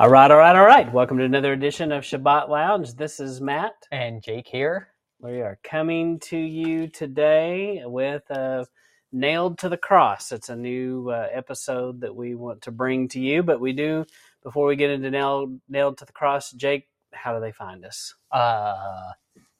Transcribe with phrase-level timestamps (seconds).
[0.00, 0.92] All right, all right, all right.
[0.92, 2.94] Welcome to another edition of Shabbat Lounge.
[2.94, 3.72] This is Matt.
[3.90, 4.90] And Jake here.
[5.18, 8.64] We are coming to you today with uh,
[9.10, 10.30] Nailed to the Cross.
[10.30, 14.06] It's a new uh, episode that we want to bring to you, but we do,
[14.44, 18.14] before we get into Nailed, Nailed to the Cross, Jake, how do they find us?
[18.30, 19.10] Uh,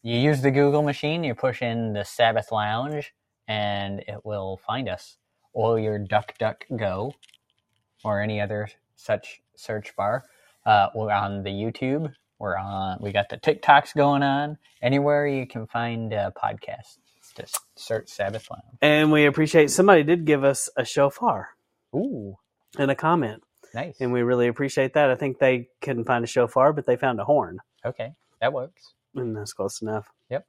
[0.04, 3.12] you use the Google machine, you push in the Sabbath Lounge,
[3.48, 5.16] and it will find us.
[5.52, 7.12] Or your DuckDuckGo,
[8.04, 10.24] or any other such search bar.
[10.64, 12.12] Uh, we're on the YouTube.
[12.38, 12.98] We're on.
[13.00, 14.58] We got the TikToks going on.
[14.82, 16.98] Anywhere you can find uh, podcasts,
[17.36, 18.62] just search Sabbath Lounge.
[18.80, 21.48] And we appreciate somebody did give us a shofar
[21.94, 22.36] Ooh,
[22.78, 23.42] And a comment,
[23.74, 23.96] nice.
[24.00, 25.10] and we really appreciate that.
[25.10, 28.92] I think they couldn't find a shofar, but they found a horn, Okay, that works.
[29.16, 30.06] and that's close enough.
[30.30, 30.46] Yep.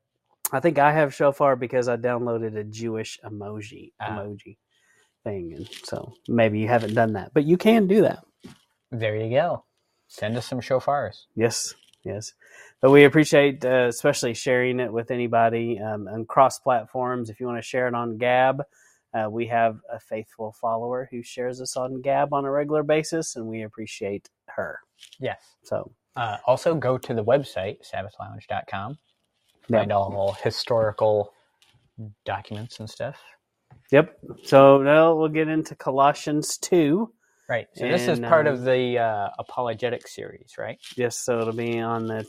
[0.52, 4.10] I think I have shofar because I downloaded a Jewish emoji Ah.
[4.20, 4.58] emoji
[5.24, 8.24] thing, and so maybe you haven't done that, but you can do that.
[8.92, 9.66] There you go.
[10.08, 11.26] Send us some shofars.
[11.36, 12.34] Yes, yes.
[12.82, 17.30] But we appreciate, uh, especially sharing it with anybody um, on cross platforms.
[17.30, 18.64] If you want to share it on Gab,
[19.14, 23.36] uh, we have a faithful follower who shares us on Gab on a regular basis,
[23.36, 24.80] and we appreciate her.
[25.20, 25.42] Yes.
[25.64, 28.98] So, Uh, also, go to the website, sabbathlounge.com.
[29.70, 29.80] Yep.
[29.80, 31.34] Find all historical
[32.26, 33.22] documents and stuff.
[33.92, 34.18] yep.
[34.44, 37.12] So now we'll get into Colossians 2.
[37.50, 37.68] Right.
[37.74, 40.78] So this is part um, of the uh, apologetic series, right?
[40.96, 42.26] Yes, so it'll be on the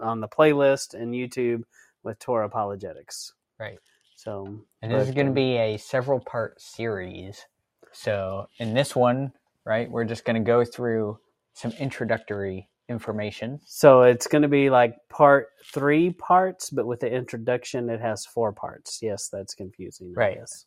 [0.00, 1.62] on the playlist and YouTube
[2.04, 3.32] with Torah Apologetics.
[3.58, 3.78] Right.
[4.16, 4.46] So,
[4.82, 7.44] And this is going to be a several part series.
[7.92, 9.32] So in this one,
[9.64, 11.18] right, we're just going to go through
[11.54, 13.60] some introductory information.
[13.66, 18.26] So it's going to be like part three parts, but with the introduction, it has
[18.26, 19.00] four parts.
[19.02, 20.14] Yes, that's confusing.
[20.14, 20.36] Right.
[20.38, 20.66] Yes.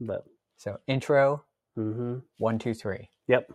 [0.00, 0.24] But
[0.56, 3.10] So intro, hmm one, two, three.
[3.28, 3.50] Yep.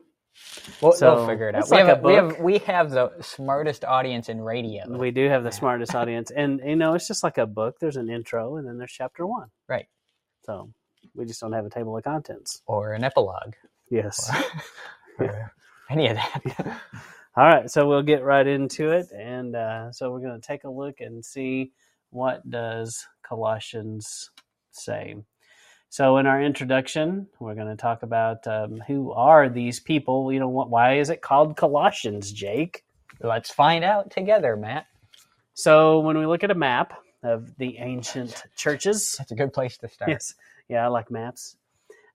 [0.82, 1.70] We'll, So, we'll figure it out.
[1.70, 4.88] We, like have, a we have we have the smartest audience in radio.
[4.88, 7.78] We do have the smartest audience, and you know, it's just like a book.
[7.80, 9.50] There's an intro, and then there's chapter one.
[9.68, 9.88] Right.
[10.46, 10.72] So
[11.16, 12.62] we just don't have a table of contents.
[12.66, 13.56] or an epilogue.
[13.90, 14.32] Yes.
[15.20, 15.52] or
[15.90, 16.82] any of that.
[17.36, 20.64] All right, so we'll get right into it, and uh, so we're going to take
[20.66, 21.72] a look and see
[22.10, 24.32] what does Colossians
[24.72, 25.16] say.
[25.92, 30.32] So, in our introduction, we're going to talk about um, who are these people.
[30.32, 30.70] You know, what?
[30.70, 32.86] Why is it called Colossians, Jake?
[33.20, 34.86] Let's find out together, Matt.
[35.54, 36.94] So, when we look at a map
[37.24, 40.12] of the ancient churches, That's a good place to start.
[40.12, 40.34] Yes.
[40.70, 41.58] Yeah, I like maps.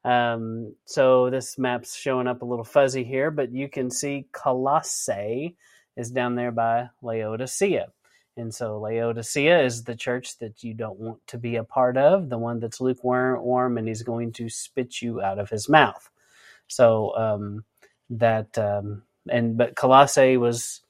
[0.07, 5.55] Um, so this map's showing up a little fuzzy here, but you can see Colossae
[5.99, 7.89] is down there by Laodicea.
[8.37, 12.29] And so Laodicea is the church that you don't want to be a part of,
[12.29, 16.11] the one that's lukewarm and he's going to spit you out of his mouth.
[16.69, 17.65] So um,
[18.11, 20.83] that um, and but Colossae was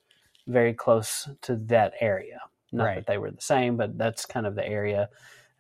[0.46, 2.40] very close to that area.
[2.72, 2.94] Not Right.
[2.96, 5.08] that they were the same, but that's kind of the area.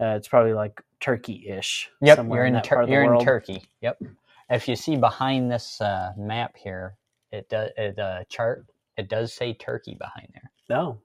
[0.00, 1.88] Uh, it's probably like Turkey-ish.
[2.02, 3.24] Yep, you're in, that Tur- you're in world.
[3.24, 3.62] Turkey.
[3.80, 4.02] Yep.
[4.50, 6.96] If you see behind this uh, map here,
[7.32, 8.66] it does it, uh, chart.
[8.96, 10.50] It does say Turkey behind there.
[10.68, 10.98] No,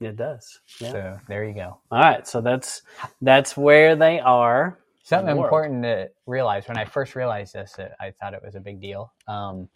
[0.00, 0.60] it does.
[0.80, 0.92] Yeah.
[0.92, 1.78] So there you go.
[1.90, 2.82] All right, so that's
[3.22, 4.78] that's where they are.
[5.04, 8.60] Something important to realize when I first realized this, uh, I thought it was a
[8.60, 9.12] big deal.
[9.28, 9.68] Um,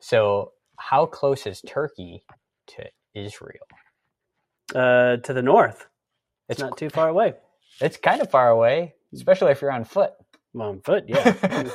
[0.00, 2.24] so, how close is Turkey
[2.68, 2.84] to
[3.14, 3.66] Israel?
[4.74, 5.86] Uh, to the north.
[6.48, 7.34] It's, It's not too far away.
[7.80, 10.12] It's kind of far away, especially if you're on foot.
[10.54, 11.34] Well, on foot, yeah.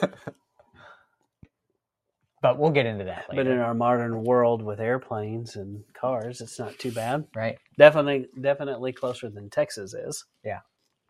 [2.46, 6.60] but we'll get into that but in our modern world with airplanes and cars, it's
[6.60, 7.26] not too bad.
[7.36, 7.58] right?
[7.80, 10.26] Definitely, definitely closer than Texas is.
[10.44, 10.60] Yeah.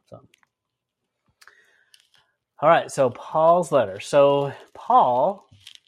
[0.09, 0.21] So,
[2.61, 2.89] all right.
[2.89, 3.99] So Paul's letter.
[3.99, 5.45] So Paul,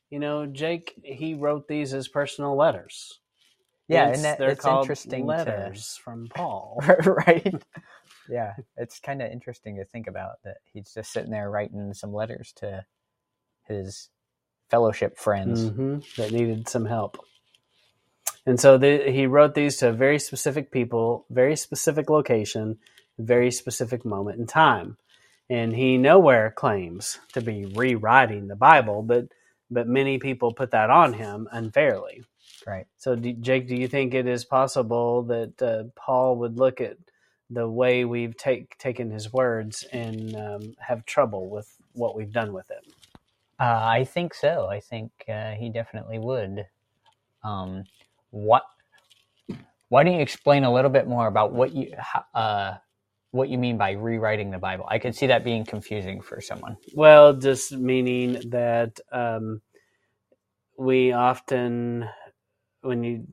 [0.09, 3.21] you know, Jake, he wrote these as personal letters.
[3.87, 6.83] Yeah, Hence, and that, they're it's called interesting to letters from Paul.
[7.05, 7.63] right?
[8.29, 12.11] Yeah, it's kind of interesting to think about that he's just sitting there writing some
[12.11, 12.85] letters to
[13.65, 14.09] his
[14.69, 15.63] fellowship friends.
[15.67, 17.17] hmm that needed some help.
[18.45, 22.79] And so the, he wrote these to very specific people, very specific location,
[23.19, 24.97] very specific moment in time.
[25.49, 29.27] And he nowhere claims to be rewriting the Bible, but
[29.69, 32.23] but many people put that on him unfairly.
[32.67, 32.87] Right.
[32.97, 36.97] So, do, Jake, do you think it is possible that uh, Paul would look at
[37.49, 42.53] the way we've take, taken his words and um, have trouble with what we've done
[42.53, 42.85] with it?
[43.59, 44.67] Uh, I think so.
[44.69, 46.65] I think uh, he definitely would.
[47.43, 47.83] Um,
[48.29, 48.63] what?
[49.89, 51.93] Why don't you explain a little bit more about what you
[52.33, 52.75] uh,
[53.31, 54.85] what you mean by rewriting the Bible?
[54.89, 56.77] I could see that being confusing for someone.
[56.93, 59.61] Well, just meaning that um,
[60.77, 62.07] we often
[62.81, 63.27] when you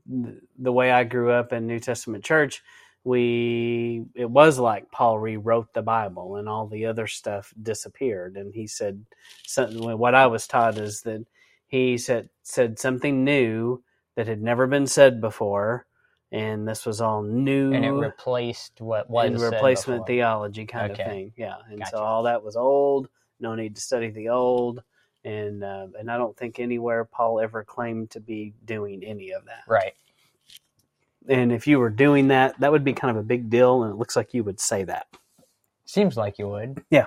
[0.57, 2.63] the way I grew up in New Testament church,
[3.05, 8.37] we it was like Paul rewrote the Bible and all the other stuff disappeared.
[8.37, 9.05] And he said
[9.47, 9.99] something.
[9.99, 11.25] What I was taught is that
[11.67, 13.83] he said said something new
[14.17, 15.87] that had never been said before,
[16.31, 21.03] and this was all new And it replaced what was and replacement theology kind Okay.
[21.03, 21.33] of thing.
[21.37, 21.97] Yeah, and Gotcha.
[21.97, 23.09] so all that was old.
[23.41, 24.83] No need to study the old,
[25.25, 29.45] and uh, and I don't think anywhere Paul ever claimed to be doing any of
[29.45, 29.65] that.
[29.67, 29.93] Right.
[31.29, 33.93] And if you were doing that, that would be kind of a big deal, and
[33.93, 35.07] it looks like you would say that.
[35.85, 36.83] Seems like you would.
[36.89, 37.05] Yeah.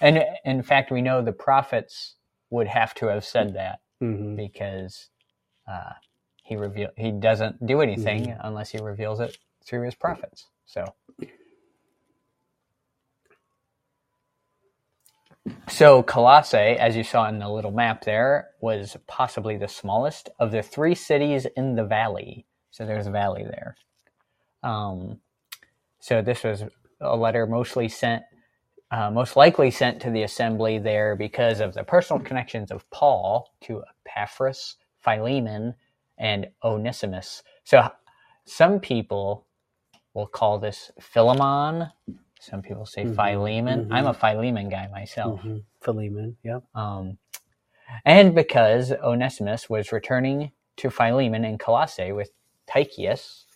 [0.00, 2.16] And in fact, we know the prophets
[2.50, 4.34] would have to have said that Mm-hmm.
[4.34, 5.08] because
[5.70, 5.92] uh,
[6.42, 8.40] he reveal he doesn't do anything Mm-hmm.
[8.46, 10.48] unless he reveals it through his prophets.
[10.66, 10.84] So.
[15.68, 20.52] So Colossae, as you saw in the little map there, was possibly the smallest of
[20.52, 22.46] the three cities in the valley.
[22.72, 23.76] So there's a valley there.
[24.64, 25.20] Um,
[26.00, 26.64] so this was
[27.00, 28.24] a letter mostly sent,
[28.90, 33.52] uh, most likely sent to the assembly there because of the personal connections of Paul
[33.62, 35.74] to Epaphras, Philemon,
[36.18, 37.42] and Onesimus.
[37.64, 37.88] So
[38.44, 39.46] some people
[40.14, 41.88] will call this Philemon.
[42.40, 43.84] Some people say Mhm, Philemon.
[43.86, 43.92] mhm.
[43.94, 45.40] I'm a Philemon guy myself.
[45.40, 45.58] Mm-hmm.
[45.80, 46.60] Philemon, yeah.
[46.74, 47.18] Um,
[48.04, 52.30] and because Onesimus was returning to Philemon in Colossae with
[52.66, 53.46] Tychicus,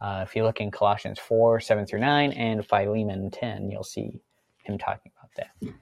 [0.00, 4.20] uh, if you look in Colossians 4 7 through 9 and Philemon 10, you'll see
[4.64, 5.74] him talking about that.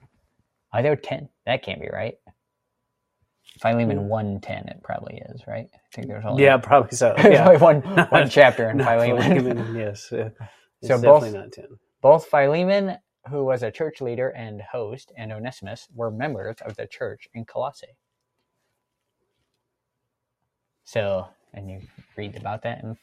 [0.73, 1.29] Are there 10?
[1.45, 2.15] That can't be right.
[3.59, 5.69] Philemon 1 10, it probably is, right?
[5.73, 7.13] I think there's only, Yeah, probably so.
[7.17, 7.45] there's Yeah.
[7.47, 9.21] only one, one chapter in Philemon.
[9.39, 10.07] Philemon, yes.
[10.11, 10.33] It's
[10.87, 11.65] So definitely both- not 10.
[12.01, 12.97] Both Philemon,
[13.29, 17.45] who was a church leader and host, and Onesimus were members of the church in
[17.45, 17.95] Colossae.
[20.83, 21.81] So, and you
[22.15, 22.97] read about that in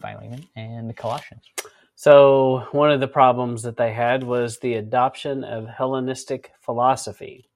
[0.00, 1.42] Philemon and Colossians.
[1.94, 7.50] So, one of the problems that they had was the adoption of Hellenistic philosophy.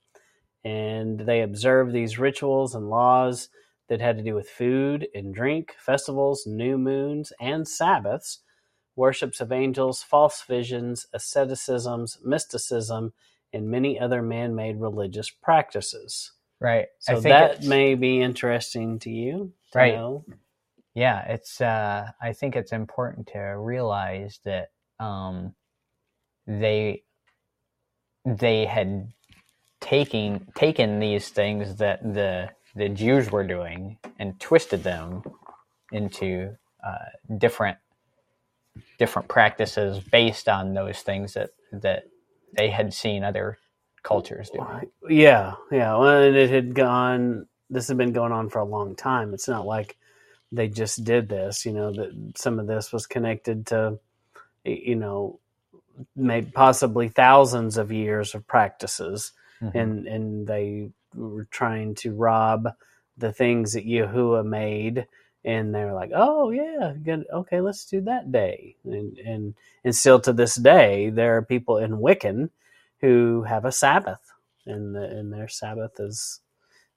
[0.65, 3.49] And they observed these rituals and laws
[3.89, 8.41] that had to do with food and drink, festivals, new moons, and Sabbaths,
[8.97, 13.15] worships of angels, false visions, asceticisms, mysticism,
[13.53, 16.33] and many other man made religious practices.
[16.61, 16.89] Right.
[16.99, 19.53] So, that may be interesting to you.
[19.75, 19.95] Right.
[19.95, 20.25] Know.
[20.95, 21.61] Yeah, it's.
[21.61, 24.69] Uh, I think it's important to realize that
[25.01, 25.55] um,
[26.47, 27.03] they
[28.25, 29.13] they had
[29.81, 35.23] taking taken these things that the the Jews were doing and twisted them
[35.93, 37.79] into uh, different
[38.99, 42.05] different practices based on those things that that
[42.57, 43.59] they had seen other
[44.03, 44.61] cultures do.
[45.09, 45.97] Yeah, yeah.
[45.97, 47.47] Well, and it had gone.
[47.71, 49.35] This has been going on for a long time.
[49.35, 49.97] It's not like
[50.53, 51.67] they just did this.
[51.67, 53.99] You know that some of this was connected to,
[54.65, 55.41] you know,
[56.17, 59.33] maybe possibly thousands of years of practices,
[59.63, 59.75] Mhm.
[59.75, 62.69] and and they were trying to rob
[63.19, 65.07] the things that Yahuwah made.
[65.45, 67.27] And they're like, "Oh yeah, good.
[67.33, 71.79] Okay, let's do that day." And and and still to this day, there are people
[71.79, 72.51] in Wiccan
[73.01, 74.33] who have a Sabbath,
[74.67, 76.41] and the, and their Sabbath is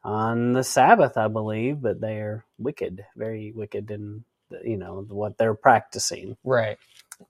[0.07, 4.24] on the Sabbath, I believe, but they are wicked, very wicked in
[4.63, 6.38] you know what they're practicing.
[6.46, 6.77] Right.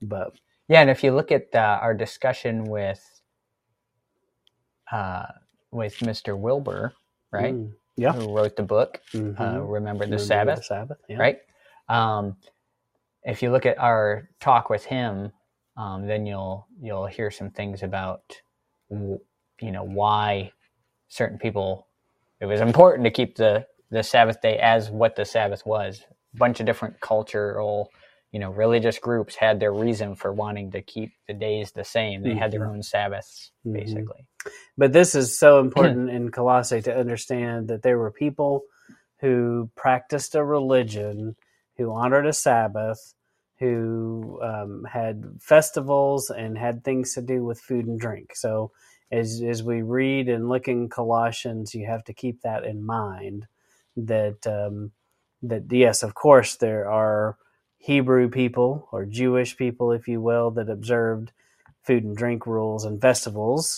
[0.00, 0.34] But
[0.68, 3.02] Yeah, and if you look at uh, our discussion with
[4.92, 5.26] uh,
[5.72, 6.38] with Mr.
[6.38, 6.94] Wilber,
[7.32, 9.40] right, mm, yeah, who wrote the book, mhm.
[9.40, 11.18] uh, Remember the Remember Sabbath, Sabbath, yeah.
[11.18, 11.38] right?
[11.88, 12.36] Um,
[13.24, 15.32] if you look at our talk with him,
[15.76, 18.22] um, then you'll you'll hear some things about
[18.90, 20.52] you know why
[21.08, 21.87] certain people
[22.40, 26.02] it was important to keep the the Sabbath day as what the Sabbath was.
[26.34, 27.90] A bunch of different cultural,
[28.32, 32.22] you know, religious groups had their reason for wanting to keep the days the same.
[32.22, 32.68] They had their Mhm.
[32.68, 33.74] own Sabbaths, Mhm.
[33.74, 34.26] basically.
[34.76, 38.64] But this is so important in Colossae to understand that there were people
[39.20, 41.36] who practiced a religion,
[41.78, 43.14] who honored a Sabbath,
[43.60, 48.36] who um, had festivals and had things to do with food and drink.
[48.36, 48.72] So,
[49.12, 53.46] as as we read and look in Colossians, you have to keep that in mind.
[53.96, 54.92] That um,
[55.42, 57.36] that yes, of course, there are
[57.78, 61.32] Hebrew people or Jewish people, if you will, that observed
[61.82, 63.76] food and drink rules and festivals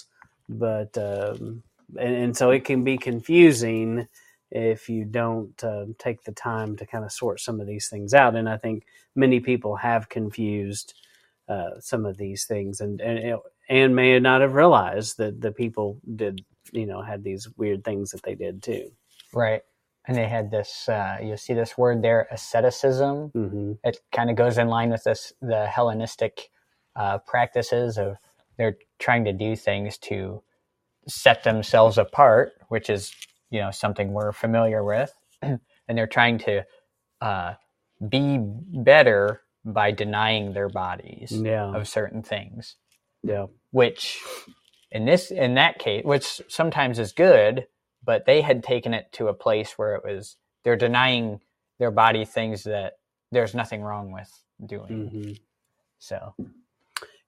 [0.49, 1.65] but um,
[1.99, 4.09] and, and so it can be confusing
[4.53, 8.15] if you don't uh, take the time to kind of sort some of these things
[8.15, 8.37] out.
[8.37, 10.95] And I think many people have confused
[11.49, 13.39] uh, some of these things, and and
[13.71, 18.13] and may not have realized that the people did you know had these weird things
[18.13, 18.93] that they did too.
[19.35, 19.63] Right.
[20.09, 20.89] and they had this.
[20.91, 23.31] Uh, you see this word there, asceticism.
[23.35, 26.51] hmm It kind of goes in line with this the Hellenistic
[26.97, 28.19] uh, practices of
[28.59, 30.43] they're trying to do things to
[31.09, 33.15] set themselves apart, which is
[33.51, 36.65] you know something we're familiar with, and they're trying to
[37.23, 37.55] uh,
[38.09, 41.75] be better by denying their bodies Yeah.
[41.77, 42.77] of certain things
[43.23, 43.47] Yeah.
[43.73, 44.19] which
[44.93, 47.67] in this in that case which sometimes is good
[48.05, 51.41] but they had taken it to a place where it was they're denying
[51.79, 52.95] their body things that
[53.33, 54.31] there's nothing wrong with
[54.67, 55.33] doing hmm
[55.99, 56.33] so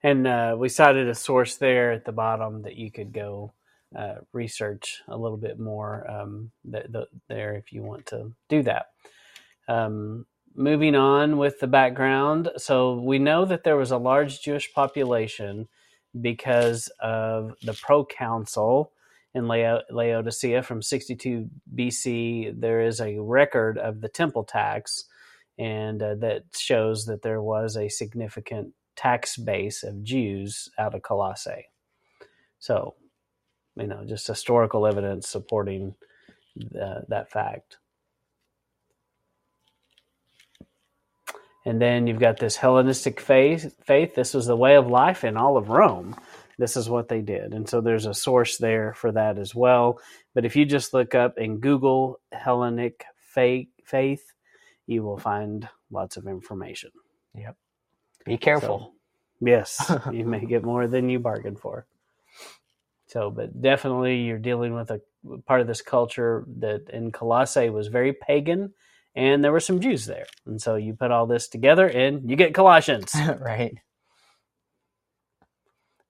[0.03, 3.53] And uh, we cited a source there at the bottom that you could go
[3.97, 8.63] uh, research a little bit more um, th- th- there if you want to do
[8.63, 8.87] that.
[9.67, 12.51] Um, moving on with the background.
[12.57, 15.69] So we know that there was a large Jewish population
[16.19, 18.91] because of the proconsul
[19.33, 22.59] in Lao- Laodicea from 62 BC.
[22.59, 25.05] There is a record of the temple tax,
[25.57, 31.01] and uh, that shows that there was a significant tax base of Jews out of
[31.01, 31.69] Colossae.
[32.59, 32.95] So,
[33.75, 35.95] you know, just historical evidence supporting
[36.79, 37.77] uh, that fact.
[41.65, 43.75] And then you've got this Hellenistic faith.
[43.85, 44.15] Faith.
[44.15, 46.15] This was the way of life in all of Rome.
[46.57, 49.99] This is what they did, and so there's a source there for that as well.
[50.35, 54.23] But if you just look up in Google Hellenic faith, faith
[54.85, 56.91] you will find lots of information.
[57.35, 57.55] Yep.
[58.25, 58.93] Be careful
[59.41, 61.87] So, yes, you may get more than you bargained for.
[63.07, 65.01] So, but definitely you're dealing with a
[65.45, 68.73] part of this culture that in Colossae was very pagan,
[69.15, 70.27] and there were some Jews there.
[70.45, 73.13] And so you put all this together and you get Colossians.
[73.39, 73.75] right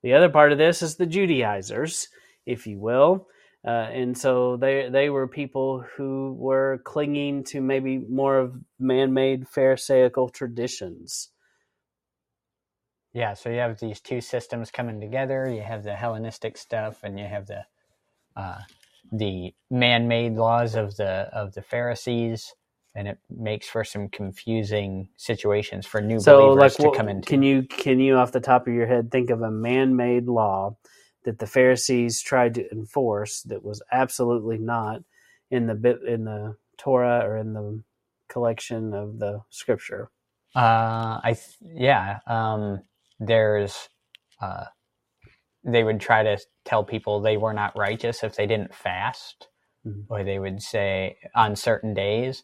[0.03, 2.09] the other part of this is the Judaizers,
[2.45, 3.27] if you will.
[3.67, 9.47] Uh, and so they they were people who were clinging to maybe more of man-made
[9.49, 11.29] Pharisaical traditions.
[13.13, 17.19] yeah so you have these two systems coming together you have the hellenistic stuff and
[17.19, 17.63] you have the
[18.37, 18.59] uh,
[19.11, 22.53] the man-made laws of the of the pharisees
[22.95, 27.09] and it makes for some confusing situations for new so believers like to what, come
[27.09, 30.27] into can you can you off the top of your head think of a man-made
[30.27, 30.75] law
[31.25, 35.01] that the pharisees tried to enforce that was absolutely not
[35.51, 37.83] in the bit in the torah or in the
[38.29, 40.09] collection of the scripture
[40.55, 42.19] Uh, I th- yeah.
[42.27, 42.81] Um,
[43.19, 43.89] there's,
[44.41, 44.65] uh,
[45.65, 49.49] they would try to tell people they were not righteous if they didn't fast,
[49.85, 50.05] Mhm.
[50.09, 52.43] or they would say on certain days,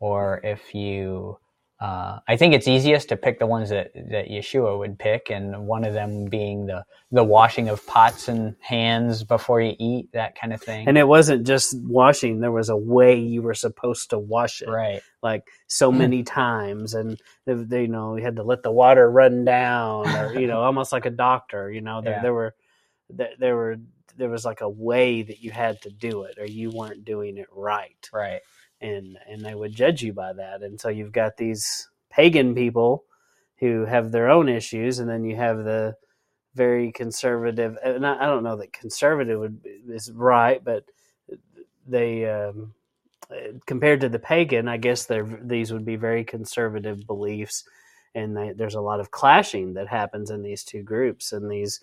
[0.00, 1.38] or if you.
[1.80, 5.66] Uh, I think it's easiest to pick the ones that, that Yeshua would pick, and
[5.66, 10.38] one of them being the the washing of pots and hands before you eat, that
[10.38, 10.86] kind of thing.
[10.88, 14.68] and it wasn't just washing there was a way you were supposed to wash it
[14.68, 18.70] right, like so many times and they, they, you know you had to let the
[18.70, 22.22] water run down or you know almost like a doctor you know there, Yeah.
[22.22, 22.54] there were
[23.08, 23.76] there, there were
[24.18, 27.38] there was like a way that you had to do it or you weren't doing
[27.38, 28.40] it right right,
[28.80, 30.62] and and they would judge you by that.
[30.62, 33.04] And so you've got these pagan people
[33.58, 35.94] who have their own issues and then you have the
[36.54, 40.84] very conservative and i, I don't know that conservative would, is right but
[41.86, 42.74] they um,
[43.66, 45.06] compared to the pagan i guess
[45.42, 47.64] these would be very conservative beliefs.
[48.14, 51.32] And they, there's a lot of clashing that happens in these two groups.
[51.32, 51.80] And these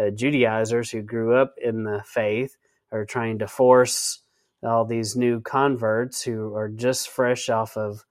[0.00, 2.56] uh, judaizers who grew up in the faith
[2.92, 4.20] are trying to force
[4.64, 8.04] all these new converts who are just fresh off of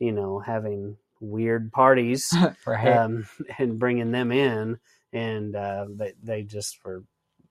[0.00, 2.34] you know having weird parties
[2.66, 2.88] right.
[2.96, 4.78] um, and bringing them in
[5.12, 7.04] and uh, they, they just were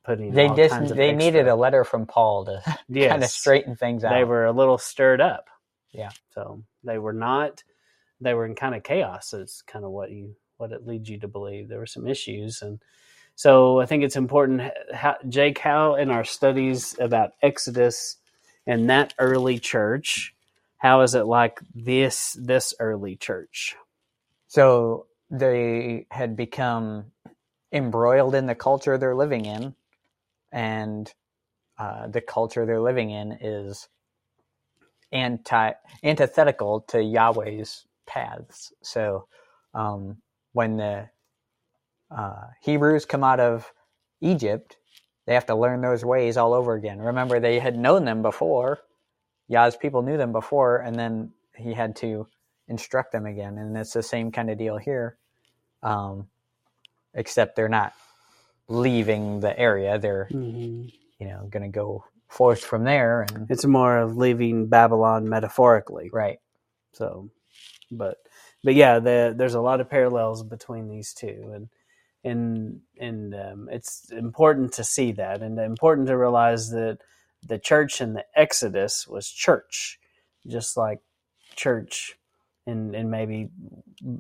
[0.06, 4.04] putting they just they needed a letter from Paul to yes, kind of straighten things
[4.04, 4.12] out.
[4.14, 5.46] they were a little stirred up
[5.94, 6.12] Yeah.
[6.34, 7.64] so they were not
[8.22, 11.20] they were in kind of chaos is kind of what you what it leads you
[11.20, 12.82] to believe there were some issues and
[13.36, 14.62] so i think it's important
[14.94, 18.18] how, jake how in our studies about exodus
[18.70, 20.36] and that early church
[20.80, 23.76] how is it like this this early church
[24.50, 27.08] So they had become
[27.74, 29.76] embroiled in the culture they're living in,
[30.52, 31.14] and
[31.80, 33.90] uh, the culture they're living in is
[35.12, 35.74] anti
[36.04, 38.74] antithetical to Yahweh's paths.
[38.84, 39.28] So
[39.76, 40.20] um,
[40.54, 41.10] when the
[42.16, 43.74] uh, Hebrews come out of
[44.22, 44.78] Egypt,
[45.30, 46.98] they have to learn those ways all over again.
[46.98, 48.80] Remember, they had known them before.
[49.48, 52.26] Yah's people knew them before, and then he had to
[52.68, 53.60] instruct them again.
[53.60, 55.20] And it's the same kind of deal here,
[55.84, 56.30] um,
[57.14, 57.94] except they're not
[58.68, 60.00] leaving the area.
[60.00, 60.88] They're mm-hmm.
[61.20, 66.10] you know going to go forth from there, and It's more of leaving Babylon metaphorically.
[66.12, 66.40] right,
[66.94, 67.30] So,
[67.92, 68.18] but
[68.64, 71.70] but yeah, the, there's a lot of parallels between these two, and
[72.24, 77.00] and and um, it's important to see that, and important to realize that
[77.48, 80.00] the church in the Exodus was church,
[80.48, 81.00] just like
[81.56, 82.16] church,
[82.68, 83.50] and and maybe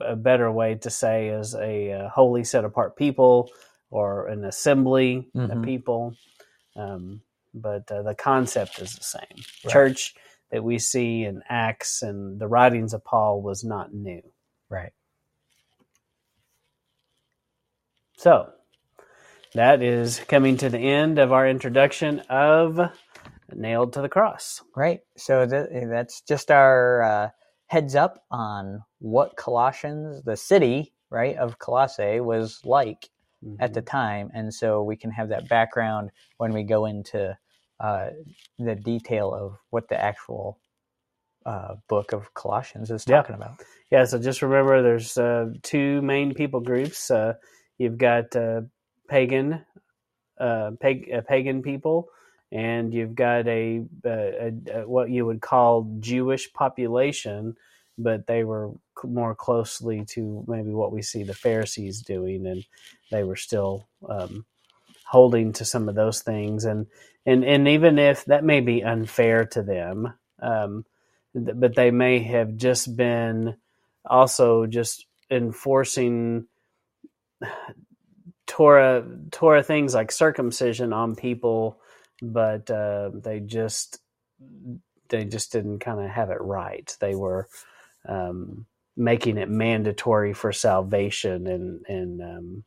[0.01, 3.51] a better way to say is a, uh holy set apart people
[3.91, 5.65] or an assembly of Mhm.
[5.65, 6.15] people.
[6.77, 7.21] Um,
[7.53, 9.43] but uh, the concept is the same.
[9.65, 9.73] Right.
[9.73, 10.15] Church
[10.51, 14.21] that we see in Acts and the writings of Paul was not new.
[14.69, 14.93] right.
[18.19, 18.49] So
[19.53, 22.77] that is coming to the end of our introduction of
[23.55, 24.61] Nailed to the Cross.
[24.75, 24.99] Right.
[25.15, 27.29] So th- that's just our uh,
[27.67, 33.07] heads up on what Colossians, the city, right, of Colossae was like
[33.57, 34.31] at the time.
[34.33, 37.37] And so we can have that background when we go into
[37.79, 38.09] uh,
[38.57, 40.59] the detail of what the actual
[41.45, 43.21] uh, book of Colossians is Yeah.
[43.21, 43.61] talking about.
[43.89, 47.09] Yeah, so just remember there's uh, two main people groups.
[47.79, 48.61] Uh, you've got uh,
[49.09, 49.65] pagan,
[50.39, 52.09] uh, pag- uh, pagan people,
[52.51, 57.55] and you've got a, a, a what you would call Jewish population,
[57.97, 58.71] but they were
[59.03, 62.65] more closely to maybe what we see the Pharisees doing, and
[63.11, 64.45] they were still um,
[65.05, 66.87] holding to some of those things, and
[67.25, 70.85] and and even if that may be unfair to them, um,
[71.35, 73.57] th- but they may have just been
[74.05, 76.47] also just enforcing
[78.47, 81.79] Torah Torah things like circumcision on people,
[82.21, 83.99] but uh, they just
[85.09, 86.95] they just didn't kind of have it right.
[87.01, 87.47] They were
[88.07, 88.67] um,
[88.97, 92.63] making it mandatory for salvation and and um,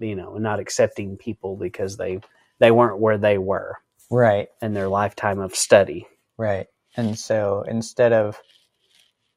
[0.00, 2.20] you know not accepting people because they
[2.60, 3.76] they weren't where they were
[4.10, 4.48] Right.
[4.62, 6.08] in their lifetime of study.
[6.38, 6.66] Right.
[6.96, 8.38] And so instead of,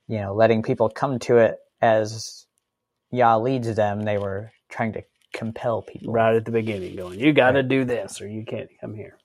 [0.07, 2.47] you know, letting people come to it as
[3.11, 5.03] Yah leads them, they were trying to
[5.33, 6.13] compel people.
[6.13, 7.69] right at the beginning going you got to Right.
[7.69, 9.17] do this or you can't come here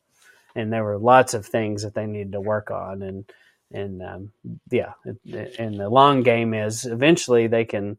[0.57, 3.25] and there were lots of things that they needed to work on and
[3.73, 4.33] and um,
[4.71, 4.93] yeah
[5.59, 7.99] and the long game is eventually they can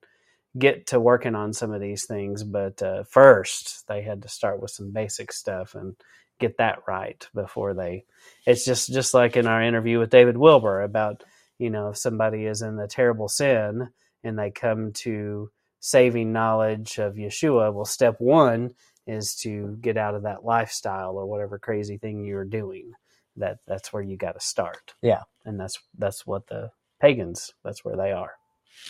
[0.57, 4.61] get to working on some of these things but uh, first they had to start
[4.61, 5.95] with some basic stuff and
[6.39, 8.05] get that right before they
[8.47, 11.23] it's just just like in our interview with david wilber about
[11.59, 13.89] you know if somebody is in a terrible sin
[14.23, 18.71] and they come to saving knowledge of Yeshua, well, step one
[19.05, 22.91] is to get out of that lifestyle or whatever crazy thing you're doing.
[23.37, 24.95] That that's where you got to start.
[25.01, 25.21] Yeah.
[25.45, 27.53] and that's that's what the pagans.
[27.63, 28.33] That's where they are.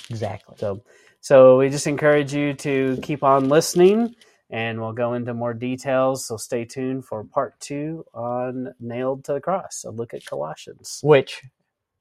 [0.10, 0.56] Exactly.
[0.58, 0.84] So,
[1.22, 4.16] so we just encourage you to keep on listening,
[4.50, 6.26] and we'll go into more details.
[6.26, 9.84] So stay tuned for part two on nailed to the cross.
[9.86, 11.00] A look at Colossians.
[11.04, 11.44] Which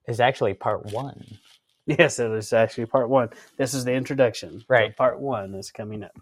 [0.09, 1.25] is actually part one.
[1.99, 3.31] Yes, it is actually part one.
[3.59, 4.61] This is the introduction.
[4.61, 4.96] So Right.
[4.96, 6.12] part one is coming up.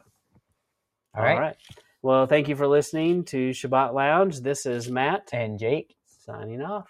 [1.16, 1.56] All right.
[2.02, 4.40] Well, thank you for listening to Shabbat Lounge.
[4.40, 5.96] This is Matt And Jake.
[6.06, 6.88] signing off.